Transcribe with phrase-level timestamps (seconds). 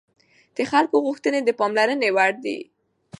[0.55, 2.59] د خلکو غوښتنې د پاملرنې وړ دي